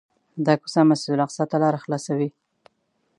دا 0.45 0.53
کوڅه 0.61 0.81
مسجدالاقصی 0.91 1.43
ته 1.51 1.57
لاره 1.61 1.79
خلاصوي. 1.83 2.29